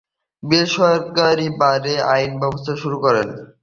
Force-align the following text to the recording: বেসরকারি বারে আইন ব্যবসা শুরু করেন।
বেসরকারি 0.43 1.47
বারে 1.59 1.95
আইন 2.13 2.31
ব্যবসা 2.41 2.73
শুরু 2.81 2.97
করেন। 3.05 3.27